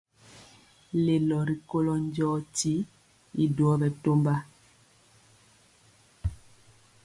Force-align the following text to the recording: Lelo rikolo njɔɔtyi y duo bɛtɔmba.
Lelo 1.05 1.37
rikolo 1.49 1.93
njɔɔtyi 2.05 2.73
y 3.43 3.45
duo 3.55 3.73
bɛtɔmba. 3.81 4.35